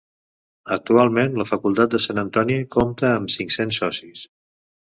Actualment 0.75 1.37
la 1.41 1.47
Facultat 1.49 1.93
de 1.97 2.01
Sant 2.07 2.21
Antoni 2.23 2.57
compta 2.79 3.15
amb 3.19 3.33
cinc-cents 3.37 3.81
socis. 3.85 4.27